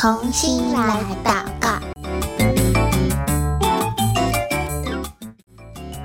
[0.00, 1.78] 重新来祷告。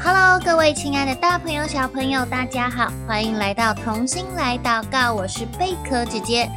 [0.04, 5.14] Hello，各位亲爱的大朋友、小朋友，大家好，欢迎来到同心来祷告。
[5.14, 6.52] 我是贝壳姐姐。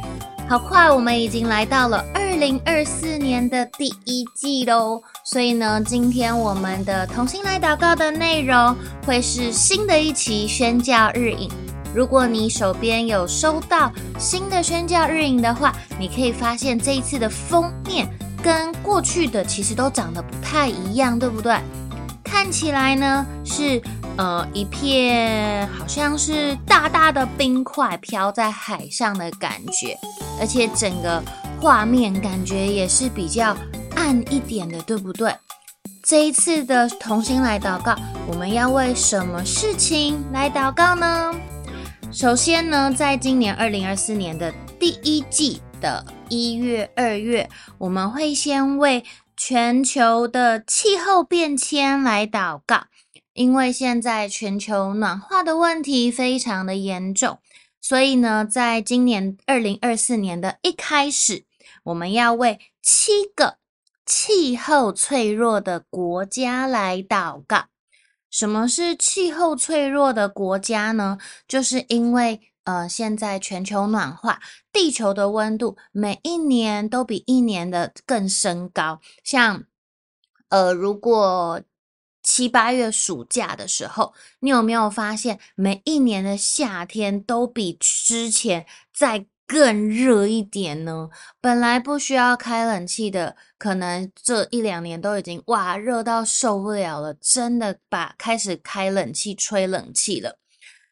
[0.49, 5.01] 好快，我们已经来到了二零二四年的第一季喽。
[5.23, 11.49] 所以呢，今天我们的同心来祷告的内容会是新的一期宣教日影。
[11.93, 18.07] 如果你手边有收到新的宣教日影的话，你可以发现这一次的封面
[18.43, 21.57] 跟过去的其实都长得不太一样，对不对？
[22.23, 23.81] 看起来呢是
[24.17, 29.97] 呃一片好像是大大的冰块飘在海上的感觉，
[30.39, 31.21] 而且整个
[31.59, 33.57] 画面感觉也是比较
[33.95, 35.33] 暗一点的，对不对？
[36.03, 37.95] 这一次的同心来祷告，
[38.27, 41.33] 我们要为什么事情来祷告呢？
[42.11, 47.47] 首先呢，在今年二零二四年的第一季的一月、二月，
[47.77, 49.05] 我们会先为
[49.37, 52.85] 全球的气候变迁来祷告，
[53.33, 57.37] 因为现在全球暖化的问题非常的严重，
[57.79, 61.45] 所以呢，在今年二零二四年的一开始，
[61.83, 63.57] 我们要为七个
[64.03, 67.65] 气候脆弱的国家来祷告。
[68.29, 71.17] 什么是气候脆弱的国家呢？
[71.47, 74.39] 就是因为呃，现在全球暖化，
[74.71, 79.01] 地球的温度每一年都比一年的更升高。
[79.23, 79.63] 像
[80.49, 81.61] 呃，如果
[82.21, 91.09] 七八月暑假的时候，你有没有发现每一年的夏天都比之前在更热一点呢？
[91.41, 100.37] 本来不需要开冷气的，可能这一两年都已经哇热到受不了了，真的把开始开冷气、吹冷气了。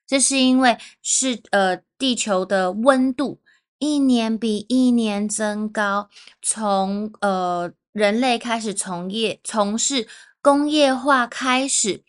[0.08, 3.40] 这是因为是呃地球的温度
[3.78, 6.10] 一年比一年增高，
[6.42, 10.08] 从呃人类开始从业从事
[10.42, 12.04] 工业化开始，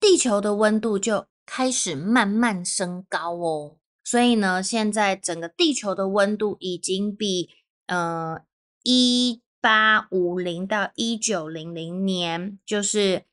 [0.00, 3.76] 地球的温度就开始慢慢升高哦。
[4.06, 7.50] 所以呢，现在整个地球的温度已经比
[7.88, 8.38] 呃
[8.84, 13.24] 一八五零到一九零零年，就是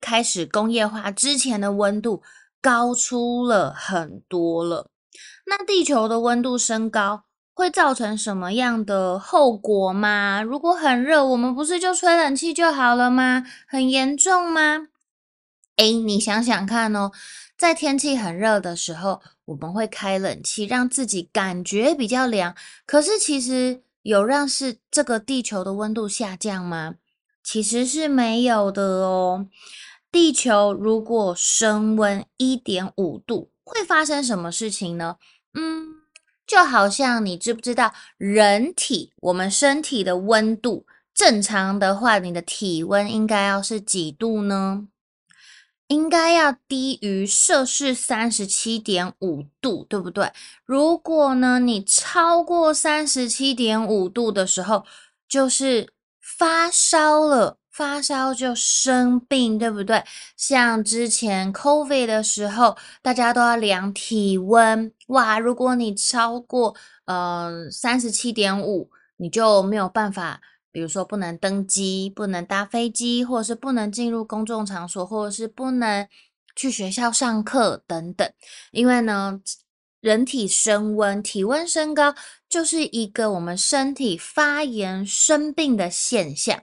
[0.00, 2.24] 开始工业化之前的温度
[2.60, 4.90] 高出了很多了。
[5.46, 7.22] 那地球的温度升高
[7.54, 10.42] 会造成什么样的后果吗？
[10.42, 13.44] 如果很热，我们不是就吹冷气就好了吗？
[13.68, 14.88] 很严重吗？
[15.76, 17.12] 诶，你想想看哦。
[17.56, 22.54] 在天气很热的时候，我们会开冷气，让自己感觉比较凉。
[22.84, 26.94] 可是，其实有让是这个地球的温度下降吗？
[27.42, 29.48] 其实是没有的哦。
[30.12, 35.16] 地球如果升温一点五度，会发生什么事情呢？
[35.54, 35.96] 嗯，
[36.46, 44.88] 就好像你知不知道，人体我们身体的温度正常的话，你的体温应该要是几度呢？
[45.88, 50.32] 应该要低于摄氏三十七点五度，对不对？
[50.64, 54.84] 如果呢，你超过三十七点五度的时候，
[55.28, 60.02] 就是发烧了，发烧就生病，对不对？
[60.36, 66.74] 像之前 COVID 的时候，大家都要量体温，哇，如果你超过
[67.04, 70.40] 呃三十七点五，你就没有办法。
[70.76, 76.06] 比如说不能登机，不能搭飞机，或者是不能进入公众场所，或者是不能
[76.54, 78.30] 去学校上课等等。
[78.72, 79.40] 因为呢，
[80.02, 82.14] 人体升温、体温升高，
[82.46, 86.62] 就是一个我们身体发炎生病的现象。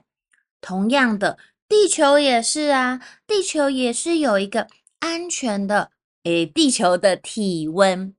[0.60, 1.36] 同样的，
[1.68, 4.68] 地球也是啊，地球也是有一个
[5.00, 5.90] 安全的，
[6.22, 8.14] 诶，地球的体温。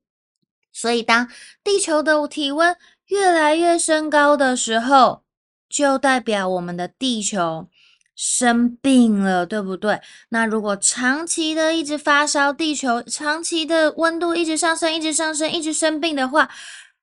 [0.73, 1.29] 所以，当
[1.63, 2.75] 地球的体温
[3.05, 5.23] 越来越升高的时候，
[5.69, 7.67] 就代表我们的地球
[8.15, 9.99] 生病了，对不对？
[10.29, 16.49] 那如果长期的一直发烧，地球长期的温度一直上升，一直上升，一直生病的话，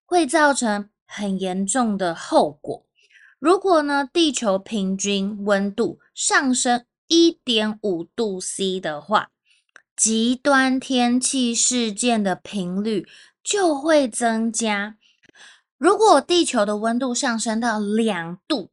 [0.06, 2.86] 会造成很严重的后果。
[3.38, 9.28] 如果呢，地球平均温度上升一点五度 C 的话，
[9.94, 13.06] 极端天气事件的频率
[13.44, 14.96] 就会增加。
[15.82, 18.70] 如果地球的温度上升到两度，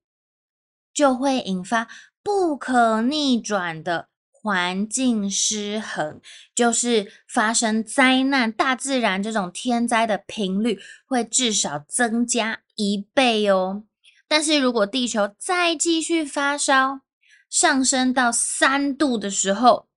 [0.94, 1.88] 就会引发
[2.22, 6.22] 不可逆转的环境失衡，
[6.54, 13.86] 就是发生灾难，大自然这种天灾的频率会至少增加一倍哦。
[14.28, 17.00] 但是如果地球再继续发烧，
[17.50, 19.88] 上升到三度的时候，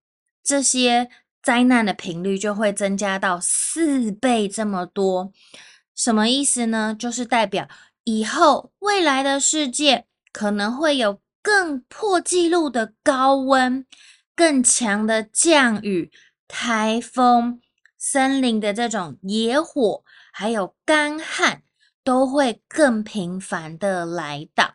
[0.42, 1.10] 这些
[1.42, 5.30] 灾难的频率就会增加到四倍这么多。
[5.94, 6.96] 什么意思呢？
[6.98, 7.68] 就是代表
[8.04, 13.84] 以后未来的世界可能会有更破纪录的高温、
[14.34, 16.10] 更强的降雨、
[16.48, 17.60] 台风、
[17.98, 20.02] 森林的这种野火，
[20.32, 21.62] 还有干旱，
[22.02, 24.74] 都会更频繁的来到。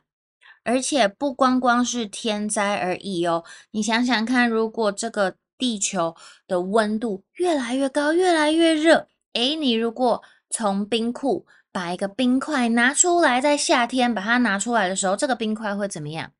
[0.64, 6.14] 而且不光光是天灾而已哦，你想想看，如果这个地球
[6.46, 16.32] 的温度越来越高、越来越热，诶，你如果从冰库把一个冰块拿出来，在夏天把它拿出来的时候，这个冰块会怎么样？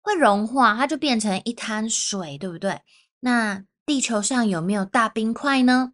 [0.00, 2.80] 会融化，它就变成一滩水，对不对？
[3.20, 5.92] 那地球上有没有大冰块呢？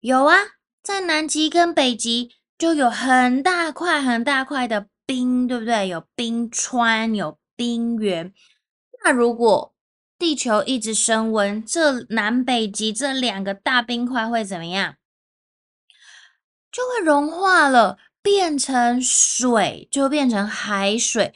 [0.00, 0.36] 有啊，
[0.82, 4.88] 在南极跟北极就有很大块、很大块的。
[5.06, 5.86] 冰，对不对？
[5.86, 8.32] 有冰川，有冰原。
[9.04, 9.74] 那如果
[10.18, 14.94] 地球一直升温，这南北极这两个大冰块会怎么样？
[16.74, 21.32] 就会融化了，变成水，就变成海水。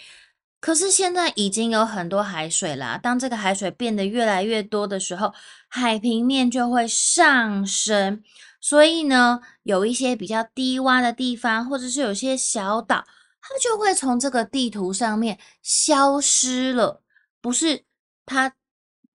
[0.60, 2.98] 可是现在已经有很多海水啦。
[3.00, 5.32] 当这个海水变得越来越多的时候，
[5.68, 8.24] 海平面就会上升。
[8.60, 13.06] 所以呢，有一些比较低洼的地方，或者是有些小岛。
[13.40, 17.02] 它就会从这个地图上面消失了，
[17.40, 17.84] 不是
[18.26, 18.52] 它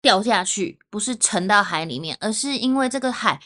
[0.01, 3.41] 掉下去，不是沉到海里面，而是因为这个海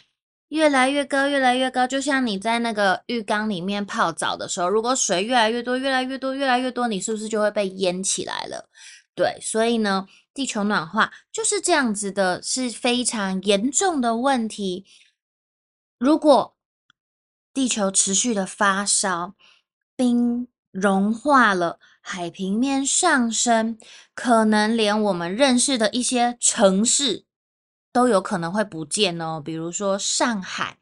[0.49, 1.85] 越来越高，越来越高。
[1.85, 8.69] 就像你在那个浴缸里面泡澡的时候，如果水越来越多，越来越多，越来越多，你是不是就会被淹起来了？
[9.13, 14.85] 对，所以呢，地球暖化就是这样子的，是非常严重的问题。
[15.97, 16.55] 如果
[17.53, 19.35] 地球持续的发烧，
[19.95, 20.47] 冰。
[20.75, 23.77] 融化了，海平面上升，
[24.13, 27.24] 可能连我们认识的一些城市
[27.95, 29.41] 都有可能会不见哦。
[29.43, 30.79] 比如说上海，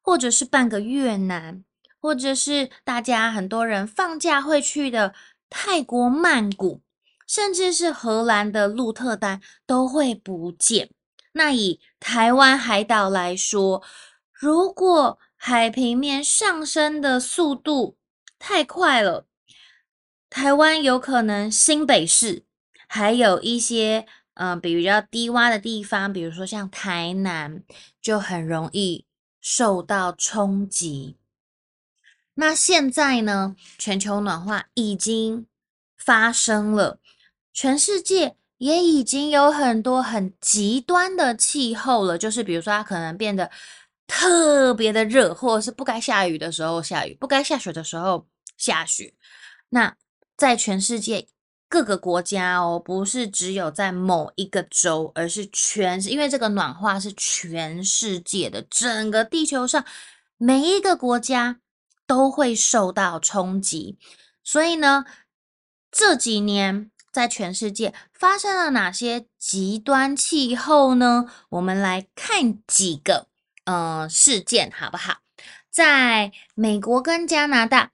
[0.00, 1.62] 或者是半个越南，
[2.00, 5.14] 或者是大家很多人放假会去的
[5.50, 6.80] 泰国曼谷，
[7.26, 10.88] 甚至是荷兰的鹿特丹都会不见。
[11.32, 13.82] 那以台湾海岛来说，
[14.32, 17.98] 如果海平面上升的速度
[18.38, 19.26] 太快了，
[20.30, 22.46] 台湾有可能新北市，
[22.88, 27.62] 还有一些嗯、呃、比较低洼的地方，比如说像台南，
[28.00, 29.04] 就很容易
[29.40, 31.16] 受到冲击。
[32.34, 35.46] 那现在呢，全球暖化已经
[35.96, 37.00] 发生了，
[37.52, 43.50] 全世界也已经有很多很极端的气候了，就是比如说它可能变得
[44.06, 48.26] 特别的热，或者是不该下雨的时候下雨，不该下雪的时候
[48.58, 49.14] 下雪。
[49.70, 49.96] 那
[50.36, 51.26] 在全世界
[51.68, 59.84] 各个国家哦，不是只有在某一个州，而是全，因为这个暖化是全世界的，整个地球上
[60.38, 61.58] 每一个国家
[62.06, 63.98] 都会受到冲击。
[64.44, 65.04] 所以呢，
[65.90, 71.26] 这几年在全世界发生了哪些极端气候呢？
[71.48, 73.26] 我们来看几个
[73.64, 75.18] 呃事件，好不好？
[75.68, 77.90] 在美国跟加拿大。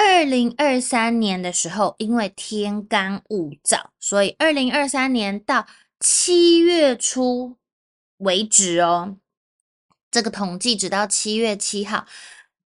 [0.00, 5.66] 二零二三年的时候，因为天干物燥，所以二零二三年到
[5.98, 7.56] 七月初
[8.18, 9.16] 为止哦，
[10.08, 12.06] 这个统计直到七月七号，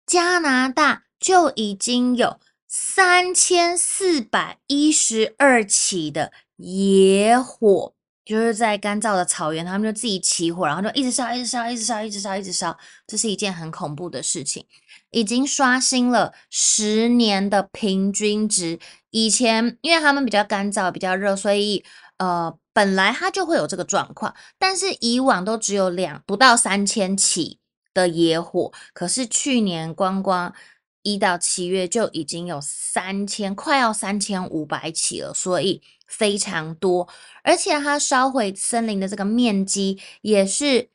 [0.08, 7.94] 加拿大就已经有三千四百一十二起的野火，
[8.26, 14.66] 就是在干燥的草原，他们就自己起火，然后就一直烧，一直烧，一直烧，一直烧，一直烧，这是一件很恐怖的事情。
[15.12, 18.80] 已经刷新了十年的平均值。
[19.10, 21.84] 以前因为他们比较干燥、比较热，所以
[22.18, 24.36] 呃本来它就会有这个状况。
[24.58, 27.60] 但是以往都只有两不到三千起
[27.94, 30.54] 的野火，可是去年光光
[31.02, 37.08] 一到七月就已经有三千，快要三千五百起了，所以非常多。
[37.44, 40.90] 而且它烧毁森林的这个面积也是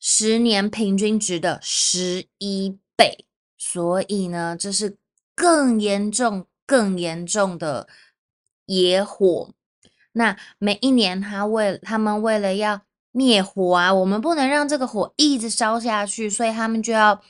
[0.00, 3.24] 十年平均值的十一倍。
[3.66, 4.98] 所以呢，这是
[5.34, 7.88] 更严重、更严重的
[8.66, 9.50] 野火。
[10.12, 17.22] 那每一年，他为他们为了要灭火啊，我们不能让这个火一直烧下去，所以他们就要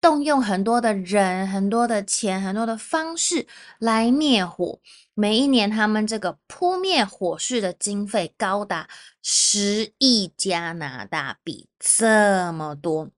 [0.00, 3.48] 动用很多的人、很多的钱、很多的方式
[3.80, 4.78] 来灭火。
[5.12, 8.88] 每一年，他们这个扑灭火势的经费高达
[9.22, 13.10] 十亿加拿大币，这么多。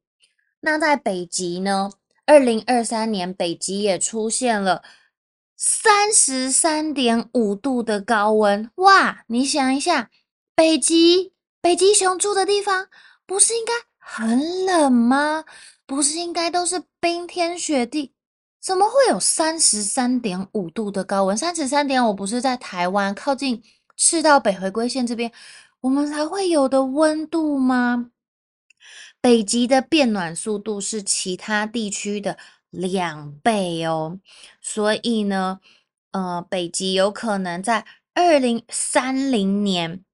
[0.60, 1.90] 那在北极呢？
[2.26, 4.83] 二零二三年，北极也出现了
[5.56, 8.68] 三十三点五度的高温。
[8.75, 10.11] 哇，你想一下，
[10.56, 12.88] 北极北极熊住的地方
[13.25, 15.45] 不是应该很冷吗？
[15.87, 18.12] 不是应该都是冰天雪地？
[18.61, 21.37] 怎么会有三十三点五度的高温？
[21.37, 23.62] 三十三点五不是在台湾靠近
[23.97, 25.30] 赤道北回归线这边，
[25.83, 28.11] 我们才会有的温度吗？
[29.20, 32.38] 北极的变暖速度是其他地区的
[32.70, 34.20] 两倍哦，
[34.61, 35.61] 所以呢，
[36.12, 40.04] 呃，北极有可能在二零三零年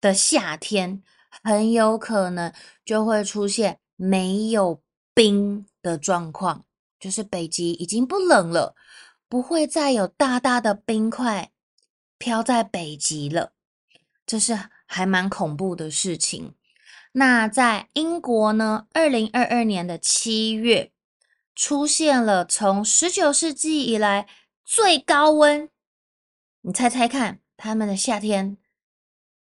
[0.00, 1.02] 的夏天，
[1.42, 2.52] 很有可能
[2.84, 4.82] 就会出现没有
[5.14, 6.64] 冰的状况，
[6.98, 8.74] 就是北极已经不冷了，
[9.28, 11.52] 不会再有大大的冰块
[12.18, 13.52] 飘在北极了，
[14.26, 16.54] 这是还蛮恐怖的事情。
[17.12, 20.90] 那在英国呢，二零二二年的七月。
[21.54, 24.26] 出现了从十九世纪以来
[24.64, 25.68] 最高温，
[26.62, 28.56] 你猜猜看，他们的夏天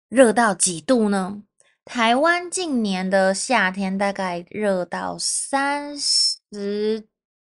[0.08, 1.42] 热到几度呢？
[1.84, 7.06] 台湾近年的夏天大概热到三十，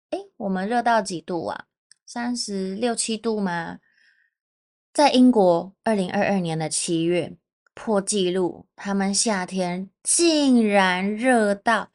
[0.09, 1.67] 哎，我们热到几度啊？
[2.07, 3.79] 三十六七度吗？
[4.95, 7.37] 在英国，二零二二年的七月
[7.83, 11.89] 破纪录，他们夏天竟然热到。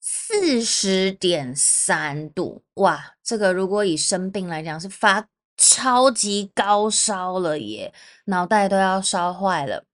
[0.00, 3.14] 四十点三度，哇！
[3.22, 7.92] 这个如果以生病来讲，是发超级高烧了耶，
[8.24, 9.84] 脑袋都要烧坏了。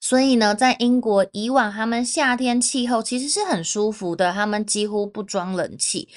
[0.00, 6.08] 所以呢，在英国以往，他们夏天气候其实是很舒服的，他们几乎不装冷气。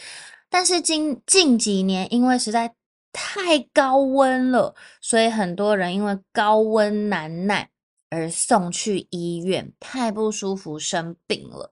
[0.50, 2.74] 但是近近几年，因为实在
[3.12, 7.70] 太高温了，所以很多人因为高温难耐
[8.10, 11.72] 而送去医院，太不舒服，生病了。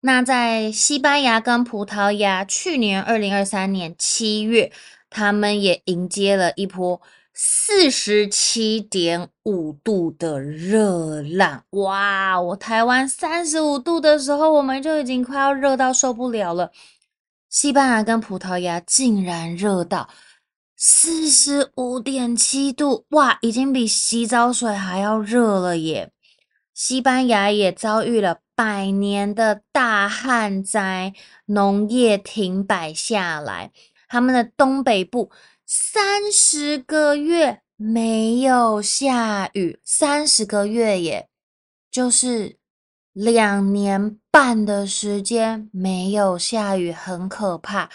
[0.00, 4.70] 那在西班牙跟葡萄牙，去年二零二三年七月，
[5.10, 7.00] 他们也迎接了一波
[7.34, 11.64] 四十七点五度的热浪。
[11.70, 16.70] 哇，我台湾三十五度的时候，我们就已经快要热到受不了了。
[17.50, 20.08] 西班牙跟葡萄牙竟然热到
[20.80, 26.12] 四十五点七度，哇，已经比洗澡水还要热了耶！
[26.72, 28.38] 西班牙也遭遇了。
[28.54, 31.14] 百年的大旱灾，
[31.46, 33.70] 农业停摆下来，
[34.08, 35.30] 他们的东北部
[35.64, 41.28] 三十个月没有下雨，三十个月耶，
[41.88, 42.56] 就是
[43.12, 47.88] 两年半的时间没有下雨，很可怕。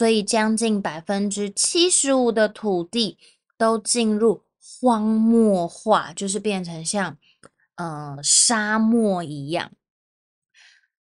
[0.00, 3.18] 所以将近百分之七十五的土地
[3.58, 7.18] 都进入荒漠化，就是变成像
[7.74, 9.72] 呃沙漠一样。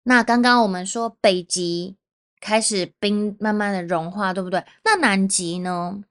[0.05, 1.97] 那刚刚我们说北极
[2.41, 4.65] 开始冰慢慢的融化，对不对？
[4.83, 6.03] 那南极呢？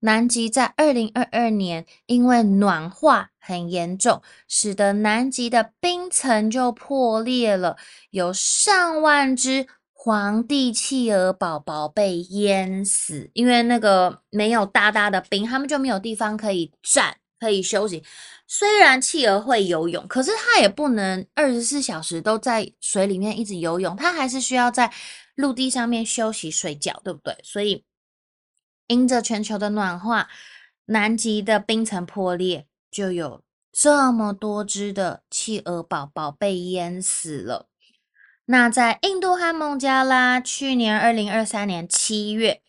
[0.00, 7.76] 南极在二零二二年因为暖化很严重，使得南极的冰层就破裂了，
[8.10, 9.68] 有上万只
[10.06, 18.04] 皇帝企鹅宝宝被淹死，因为那个没有大大的冰，他们就没有地方可以站，可以休息。
[18.46, 24.92] 虽然企鹅会游泳，可是它也不能二十四小时都在水里面一直游泳，它还是需要在
[25.34, 27.36] 陆地上面休息睡觉，对不对？
[27.42, 27.84] 所以，
[28.86, 30.28] 因着全球的暖化，
[30.84, 37.66] 南极的冰层破裂，就有这么多只的企鹅宝宝被淹死了。
[38.46, 42.62] 那在印度和孟加拉，去年二零二三年七月。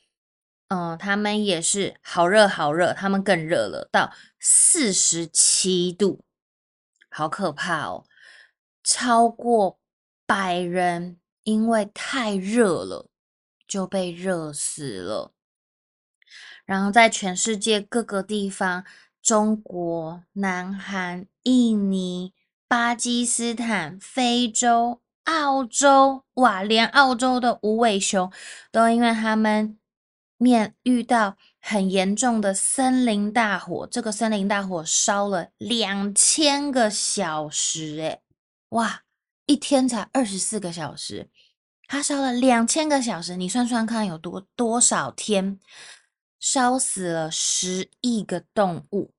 [0.70, 6.26] 嗯，他们也是好热好热，他们更热了，到四十七度，
[7.10, 8.04] 好可怕哦！
[8.84, 9.80] 超过
[10.26, 13.08] 百人因为太热了
[13.66, 15.32] 就被热死了。
[16.66, 18.84] 然后在全世界各个地方，
[19.22, 22.34] 中国、南韩、印尼、
[22.68, 28.30] 巴基斯坦、非洲、澳洲，哇，连澳洲的无尾熊
[28.72, 29.78] 都因为他们。
[30.40, 38.22] 面遇到很严重的森林大火，这个森林大火烧了两千个小时，诶，
[38.70, 39.02] 哇，
[39.48, 41.32] 一天才二十四个小时，
[41.88, 45.60] 它烧了两千个小时，你算算看有多多少天，
[46.40, 49.16] 烧死了十亿个动物，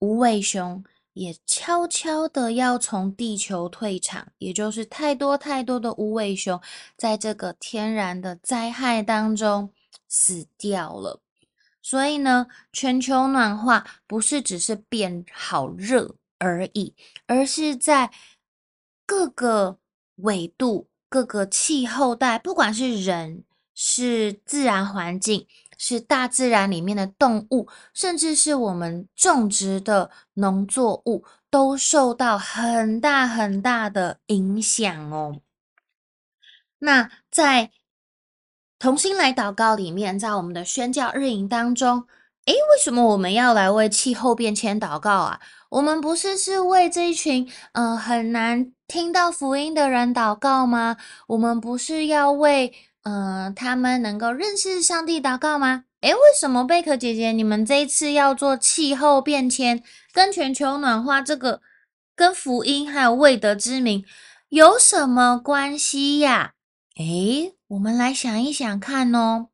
[0.00, 6.60] 无尾熊也悄悄的要从地球退场，也就是太多太多的无尾熊
[6.96, 9.72] 在这个天然的灾害当中。
[10.12, 11.20] 死掉了，
[11.80, 16.96] 所以呢，全球暖化不是只是变好热而已，
[17.28, 18.10] 而是在
[19.06, 19.78] 各个
[20.16, 25.46] 纬度、各个气候带，不管是人、是自然环境、
[25.82, 35.40] 是大自然里面的动物，甚至是我们种植的农作物，都受到很大很大的影响哦。
[36.80, 37.70] 那在
[38.78, 42.06] 同心来祷告里面，在我们的宣教日营当中，
[42.44, 45.40] 诶，为什么我们要来为气候变迁祷告啊？
[45.70, 50.96] 我们不是是为这一群嗯、很难听到福音的人祷告吗？
[51.28, 55.84] 我们不是要为、呃、他们能够认识上帝祷告吗？
[56.00, 61.60] 诶，为什么贝壳姐姐你们这一次要做气候变迁跟全球暖化这个
[62.14, 64.04] 跟福音还有未得之名
[64.48, 66.54] 有什么关系呀？
[66.96, 69.48] 诶，我们来想一想看哦。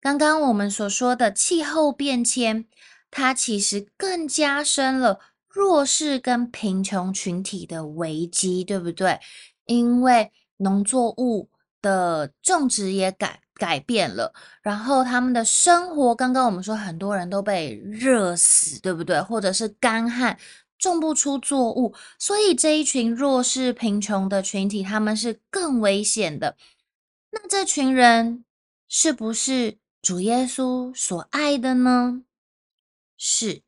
[0.00, 2.64] 刚刚我们所说的气候变迁，
[3.10, 5.20] 它其实更加深了。
[5.52, 9.18] 弱势跟贫穷群体的危机，对不对？
[9.66, 11.49] 因为农作物
[11.82, 14.32] 的种植也改改变了，
[14.62, 19.20] 然后他们的生活，刚刚我们说很多人都被热死，对不对？
[19.20, 20.38] 或者是干旱，
[20.78, 26.56] 种不出作物，所以这一群弱势贫穷的群体，他们是更危险的。
[27.30, 28.44] 那这群人
[28.88, 32.22] 是不是主耶稣所爱的呢？
[33.16, 33.62] 是。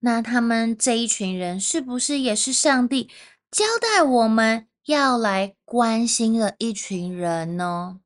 [0.00, 3.10] 那他们这一群人是不是也是上帝
[3.50, 8.00] 交代我们要来关心的一群人呢？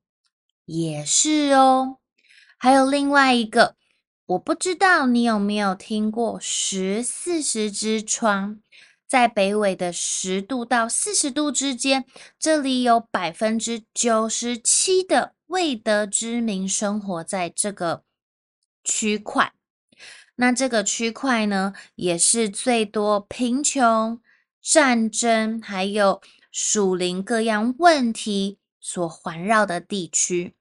[0.65, 1.99] 也是哦。
[2.59, 3.77] 还有另外一个，
[4.27, 8.61] 我不知道你有没有听过十四十之窗，
[9.07, 12.05] 在北纬的十度到四十度之间，
[12.37, 18.03] 这里有百分之九十七的未得之民生活在这个
[18.83, 19.53] 区块。
[20.35, 24.21] 那这个区块呢，也是最多贫穷、
[24.61, 26.21] 战争，还有
[26.53, 30.55] 属灵各样问题所环绕的地区。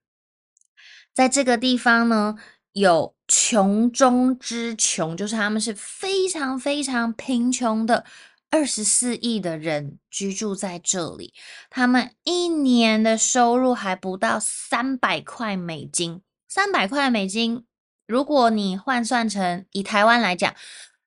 [1.14, 2.38] 在这个地方呢，
[2.72, 8.06] 有穷中之穷，就是他们是非常非常贫穷的
[8.50, 11.34] 二十四亿的人居住在这里，
[11.70, 17.66] 他们一年的收入还不到三百块美金，三百块美金。
[18.08, 20.54] 如果你换算成以台湾来讲，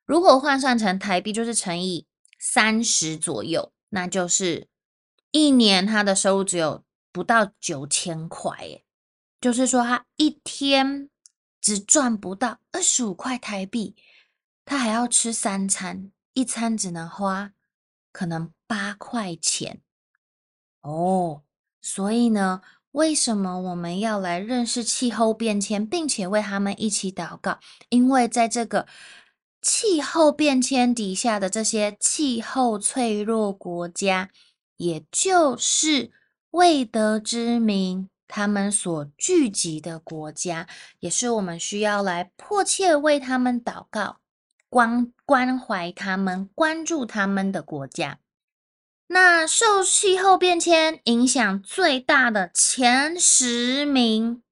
[0.05, 2.07] 如果换算成台币，就是乘以
[2.39, 4.69] 三十左右，那就是
[5.35, 8.85] 一年他的收入只有不到九千块，诶，
[9.41, 11.11] 就是说他一天
[11.61, 13.97] 只赚不到二十五块台币，
[14.65, 17.51] 他还要吃三餐，一餐只能花
[18.13, 19.81] 可能八块钱
[20.83, 21.43] 哦，
[21.81, 22.63] 所以呢。
[22.93, 27.59] 为什么我们要来认识气候变迁，并且为他们一起祷告？
[27.89, 28.87] 因为在这个
[29.61, 34.31] 气候变迁底下的这些气候脆弱国家，
[34.77, 36.11] 也就是
[36.51, 40.67] 未得之民，他们所聚集的国家，
[41.01, 44.19] 也是我们需要来迫切为他们祷告、
[44.69, 48.19] 关关怀他们、关注他们的国家。
[49.09, 54.43] 那受气候变迁影响最大的前十名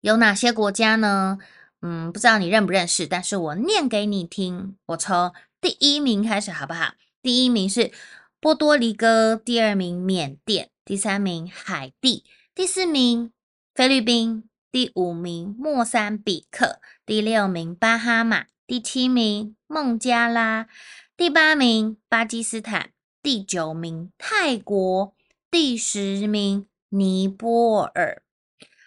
[0.00, 1.38] 有哪些国家呢？
[1.82, 4.76] 嗯，不知道你认不认识，但是我念给你听。
[4.86, 6.94] 我从第一名开始，好不好？
[7.20, 7.92] 第一名是
[8.40, 12.24] 波多黎各，第二名缅甸，第三名海地，
[12.54, 13.32] 第四名
[13.74, 20.68] 菲律宾，第五名莫桑比克，第六名巴哈马，第七名孟加拉，
[21.16, 22.92] 第八名巴基斯坦。
[23.20, 25.12] 第九名泰国，
[25.50, 28.22] 第十名尼泊尔，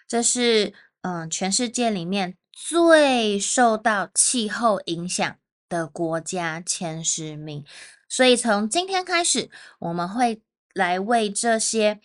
[0.08, 5.36] 这是嗯全世界里面最受到气候影响
[5.68, 7.64] 的国家前十名。
[8.12, 9.48] 所以从今天开始，
[9.78, 10.42] 我们会
[10.74, 11.98] 来为这些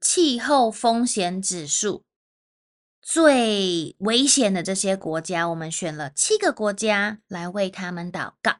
[0.00, 2.04] 气候风险指数
[3.02, 8.58] 最危险的这些国家，我们选了七个国家来为他们祷告。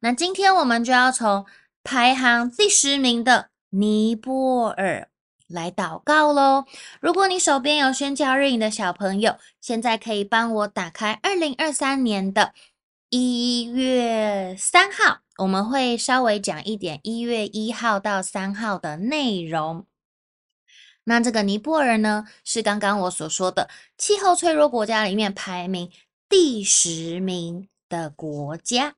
[0.00, 1.44] 那今天我们就要从。
[1.84, 5.08] 排行第十名的尼泊尔
[5.48, 6.64] 来祷告喽！
[7.00, 12.54] 如果你手边有宣教日营的小朋友，现在可以帮我打开二零二三年的
[13.08, 19.86] 一月三号，我们会稍微讲一点一月一号到三号的内容。
[21.04, 23.68] 那这个尼泊尔呢，是刚刚我所说的
[23.98, 25.90] 气候脆弱国家里面排名
[26.28, 28.94] 第十名的国家。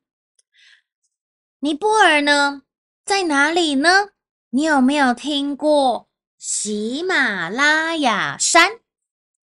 [1.60, 2.62] 尼泊尔呢，
[3.06, 4.10] 在哪里呢？
[4.50, 8.80] 你有没有听过喜马拉雅山？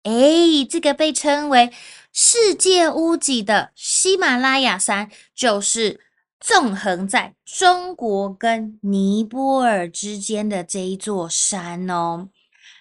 [0.05, 1.71] 诶，这个被称为
[2.13, 6.01] 世界屋脊的喜马拉雅山，就是
[6.41, 12.29] 纵横在中国跟尼泊尔之间的这一座山哦。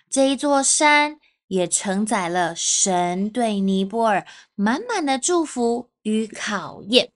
[0.10, 7.12] 这一座山也承载了神对尼泊尔满满的祝福与考验。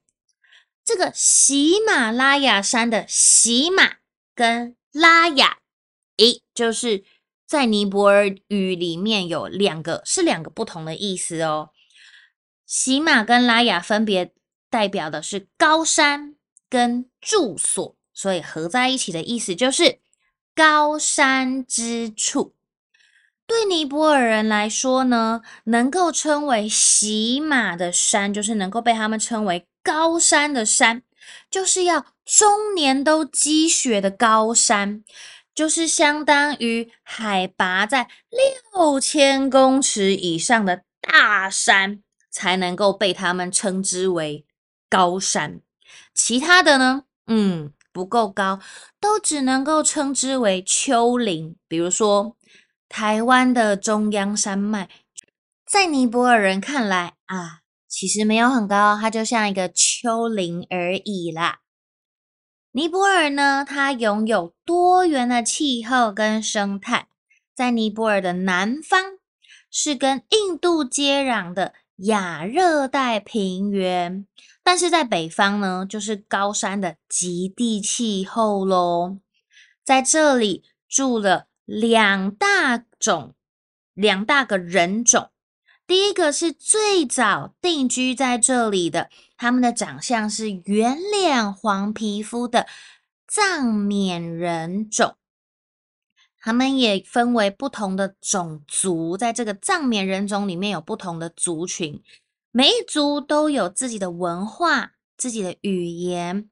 [0.84, 3.98] 这个喜马拉雅山的喜马
[4.34, 5.58] 跟拉雅，
[6.16, 7.04] 诶，就是
[7.46, 11.70] 在尼泊尔语里面有两个，是两个不同的意思哦。
[12.66, 14.32] 喜马跟拉雅分别
[14.72, 16.34] 代表的是高山
[16.70, 19.98] 跟住所，所以合在一起的意思就是
[20.54, 22.54] 高山之处。
[23.46, 31.02] 对尼泊尔人来说呢，能够称为喜马的山，就是能够被他们称为高山的山，
[31.50, 35.04] 就是要终年都积雪的高山，
[35.54, 38.08] 就是相当于海拔在
[38.72, 44.46] 六千公尺以上的大山，才能够被他们称之为
[44.92, 45.62] 高山。
[46.12, 48.60] 其他的呢，嗯，不够高，
[49.00, 52.36] 都只能够称之为丘陵，比如说。
[52.94, 54.90] 台湾的中央山脉，
[55.64, 61.60] 在尼泊尔人看来啊，其实没有很高，它就像一个丘陵而已啦。
[62.72, 67.08] 尼泊尔呢，它拥有多元的气候跟生态，
[67.54, 69.02] 在尼泊尔的南方
[69.70, 74.26] 是跟印度接壤的亚热带平原，
[74.62, 79.18] 但是在北方呢，就是高山的极地气候喽。
[79.84, 81.48] 在这里住了。
[81.64, 83.34] 两大种，
[83.94, 85.30] 两大个人种。
[85.86, 92.66] 第一个是最早定居在这里的，他们的长相是圆脸、黄皮肤的
[93.28, 95.14] 藏缅人种。
[96.40, 102.02] 他们也分为不同的种族，在这个藏缅人种里面有不同的族群，
[102.52, 106.48] 每一族都有自己的文化、自己的语言。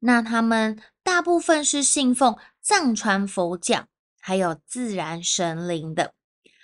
[0.00, 3.86] 那他们大部分是信奉藏传佛教。
[4.26, 6.14] 还有自然神灵的。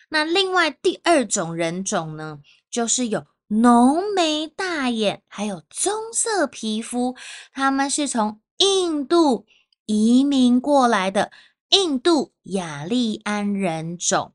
[0.09, 2.39] 那另外第二种人种呢，
[2.71, 7.15] 就是有浓眉大眼，还有棕色皮肤，
[7.53, 9.45] 他们是从印度
[9.85, 11.31] 移民过来的
[11.69, 14.33] 印度雅利安人种。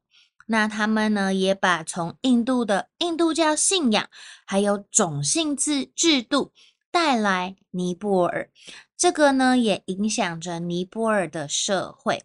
[0.48, 4.10] 那他们呢，也把从印度的印度教信仰，
[4.46, 6.52] 还有种姓制制度
[6.92, 8.50] 带来尼泊尔。
[8.96, 12.24] 这个呢，也影响着尼泊尔的社会。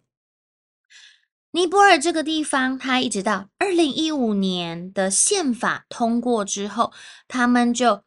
[1.53, 6.93] 尼泊尔这个地方，它一直到二零一五年的宪法通过之后，
[7.27, 8.03] 他们就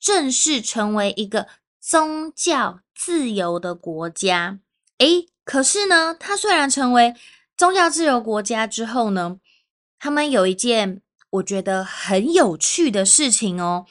[0.00, 1.46] 正式成为一个
[1.78, 4.60] 宗教自由的国家。
[4.96, 7.14] 诶，可是呢，它虽然成为
[7.54, 9.38] 宗教自由国家之后呢，
[9.98, 13.86] 他们有一件我觉得很有趣的事情哦，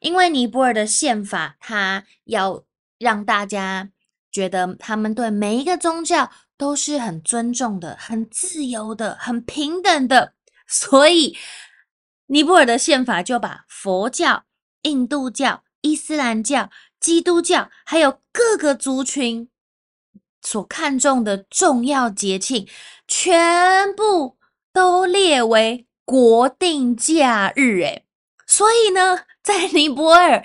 [0.00, 2.64] 因为尼泊尔的宪法，它要
[2.98, 3.90] 让大家
[4.30, 6.30] 觉得他们对每一个宗教。
[6.60, 10.34] 都是很尊重的、很自由的、很平等的，
[10.68, 11.34] 所以
[12.26, 14.44] 尼泊尔的宪法就把佛教、
[14.82, 16.70] 印度教、伊斯兰教、
[17.00, 19.48] 基督教，还有各个族群
[20.42, 22.68] 所看重的重要节庆，
[23.08, 24.36] 全部
[24.80, 27.82] 都列为国定假日。
[27.82, 28.06] 诶，
[28.46, 30.42] 所以呢，在尼泊尔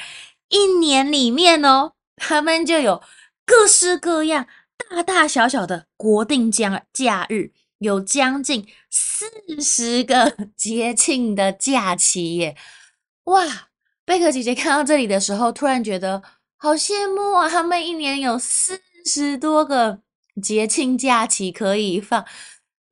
[0.49, 3.01] 一年里面哦，他们就有
[3.45, 4.45] 各式各样。
[4.77, 9.25] 大大小小的国定假假日有将近四
[9.61, 12.57] 十个节庆的假期耶！
[13.23, 13.69] 哇，
[14.03, 16.21] 贝壳姐姐看到这里的时候，突然觉得
[16.57, 17.47] 好羡慕啊！
[17.49, 20.01] 他们一年有四十多个
[20.43, 22.25] 节庆假期可以放。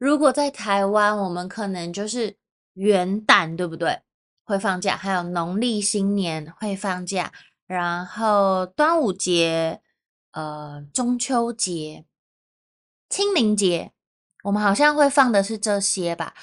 [0.03, 2.35] 如果在台湾，我们可能就是
[2.73, 4.01] 元旦，对不对？
[4.43, 7.31] 会放假，还有农历新年会放假，
[7.65, 9.79] 然后端午节。
[10.31, 12.03] 呃，中秋节、
[13.07, 13.91] 清明节，
[14.43, 16.33] 我们好像会放的是这些吧，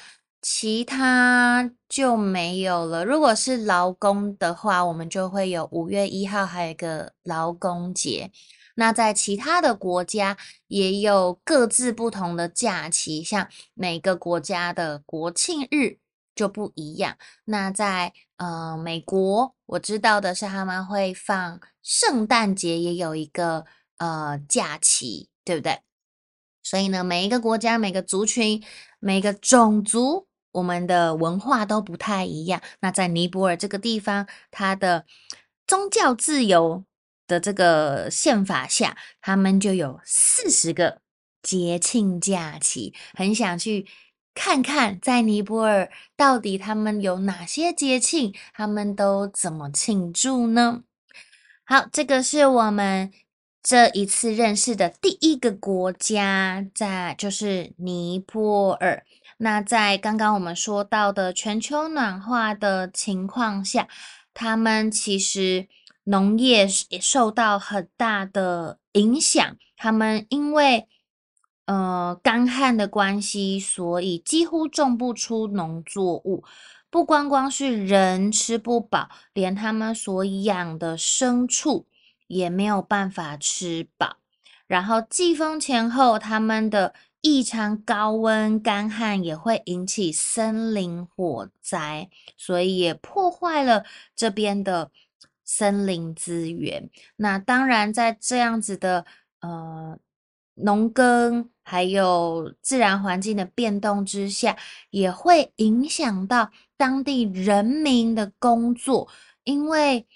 [0.40, 3.04] 其他就没有了。
[3.04, 8.30] 如果是劳工的话，我们就会有五月一号，还有一个劳工节。
[8.74, 10.36] 那在其他的国家
[10.68, 15.98] 也有各自不同的假期，像每个国家的国庆日
[16.34, 17.16] 就不一样。
[17.44, 23.66] 那在呃美国，我知道的是他们会放圣诞节，也有一个。
[24.02, 25.80] 呃，假期对不对？
[26.62, 28.64] 所以呢，每一个国家、每个族群、
[28.98, 32.62] 每个种族，我们的文化都不太一样。
[32.80, 35.04] 那在尼泊尔这个地方，它的
[35.66, 36.82] 宗教自由
[37.30, 41.00] 的这个宪法下，他们就有四十个
[41.40, 42.92] 节庆假期。
[43.14, 43.86] 很想去
[44.34, 50.82] 看看，在尼泊尔到底他们有哪些节庆，他们都怎么庆祝呢？
[51.64, 53.12] 好，这个是我们。
[53.62, 59.04] 这一次认识的第一个国家，在就是尼泊尔。
[59.36, 63.86] 那在刚刚我们说到的全球暖化的情况下，
[64.32, 65.68] 他们其实
[66.10, 69.56] 农业也受到很大的影响。
[69.76, 70.88] 他们因为
[71.66, 76.42] 呃干旱的关系，所以几乎种不出农作物。
[76.90, 81.86] 不光光是人吃不饱，连他们所养的牲畜
[82.26, 84.16] 也没有办法吃饱。
[84.66, 93.84] 然后季风前后，他们的异常高温、干旱也会引起森林火灾，所以也破坏了
[94.16, 94.90] 这边的
[95.50, 96.88] 森林资源。
[97.16, 99.04] 那当然，在这样子的
[99.40, 99.98] 呃
[100.54, 104.56] 农耕还有自然环境的变动之下，
[104.90, 106.50] 也会影响到。
[106.76, 109.06] 当地人民的工作，
[109.44, 110.06] 因为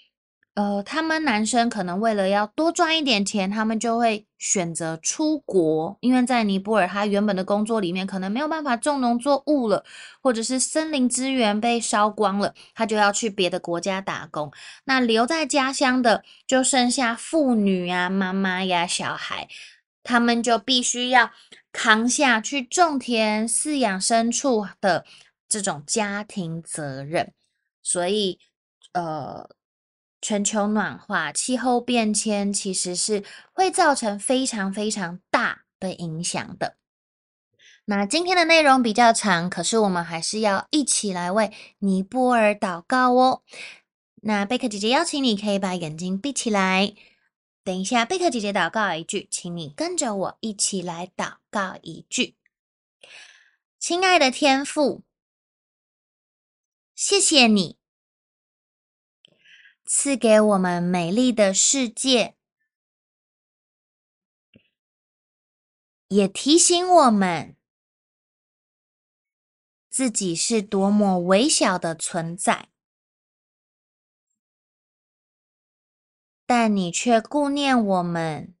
[0.55, 5.97] 呃，他们男生可能为了要多赚一点钱，他们就会选择出国。
[5.99, 9.83] 因为在尼泊尔，他原本的工作里面可能没有办法种农作物了，
[10.21, 14.51] 或者是森林资源被烧光了，他就要去别的国家打工。
[14.85, 19.47] 那留在家乡的就剩下妇女啊、妈妈呀、小孩，
[20.03, 21.31] 他们就必须要
[21.71, 25.05] 扛下去种田、饲养牲畜的。
[25.47, 27.31] 这种家庭责任，
[27.81, 28.39] 所以
[28.93, 29.47] 呃，
[30.25, 36.77] 全球暖化、气候变迁其实是会造成非常非常大的影响的。
[37.85, 43.43] 那今天的内容比较长，可是我们还是要一起来为尼泊尔祷告哦。
[44.23, 46.95] 那贝克姐姐邀请你，可以把眼睛闭起来。
[47.63, 52.35] 等一下，贝克姐姐祷告一句，请你跟着我一起来祷告一句：
[53.77, 55.03] 亲爱的天父。
[56.95, 57.77] 谢谢你
[59.85, 62.35] 赐给我们美丽的世界，
[66.07, 67.55] 也提醒我们
[69.87, 72.69] 自己是多么微小的存在，
[76.47, 78.55] 但你却顾念我们，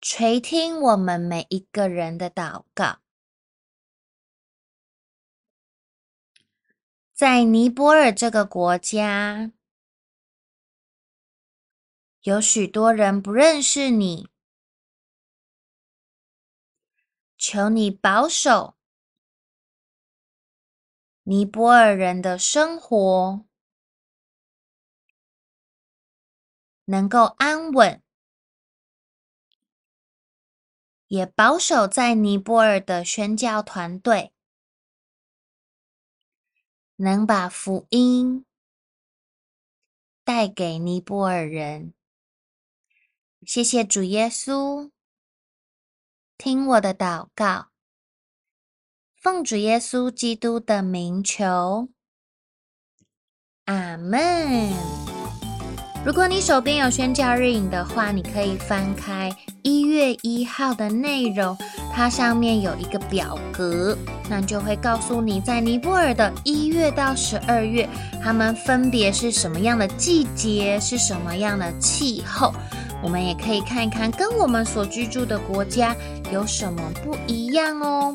[0.00, 3.03] 垂听我们每一个人的祷告。
[7.14, 9.52] 在尼泊尔这个国家，
[12.22, 14.28] 有许多人不认识你，
[17.38, 18.74] 求你保守
[21.22, 23.46] 尼泊尔人的生活
[26.86, 28.02] 能够安稳，
[31.06, 34.33] 也保守在尼泊尔的宣教团队。
[36.96, 38.44] 能把福音
[40.22, 41.92] 带给尼泊尔人，
[43.44, 44.90] 谢谢主耶稣，
[46.38, 47.70] 听我的祷告，
[49.16, 51.88] 奉主耶稣基督的名求，
[53.64, 55.13] 阿门。
[56.04, 61.56] 如果你手边有宣教日影的话，你可以翻开一月一号的内容，
[61.94, 63.96] 它上面有一个表格，
[64.28, 67.88] 那就会告诉你在尼泊尔的一月到十二月，
[68.22, 72.52] 他们分别是什么样的季节，是什么样的气候。
[73.02, 75.96] 我们也可以看一看跟我们所居住的国家
[76.30, 78.14] 有什么不一样哦。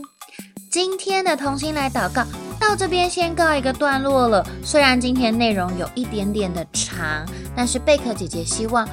[0.70, 2.24] 今天的同心来祷告。
[2.70, 4.46] 到这边先告一个段落了。
[4.64, 8.88] 虽然今天内容有一点点的长，但是贝壳姐姐希望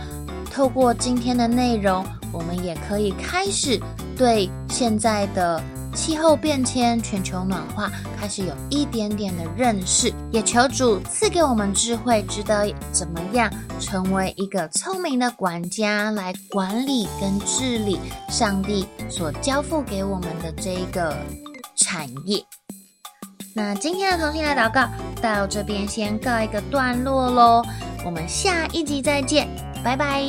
[0.51, 3.79] 透过今天的内容，我们也可以开始
[4.17, 5.63] 对现在的
[5.95, 10.11] 气候变迁、全球暖化开始有一点点的认识。
[10.33, 21.15] 也求主赐给我们智慧，知道怎么样成为一个聪明的管家，来管理跟治理上帝所交付给我们的这一个
[21.77, 22.43] 产业。
[23.57, 24.87] 那今天的同心来祷告
[25.23, 27.63] 到这边先告一个段落喽，
[28.05, 29.49] 我们下一集再见，
[29.83, 30.23] 拜拜。